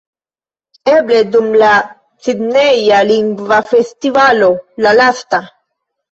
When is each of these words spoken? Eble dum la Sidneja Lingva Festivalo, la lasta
Eble 0.91 1.17
dum 1.33 1.49
la 1.63 1.73
Sidneja 2.27 3.01
Lingva 3.09 3.59
Festivalo, 3.73 4.49
la 4.87 4.95
lasta 5.01 5.41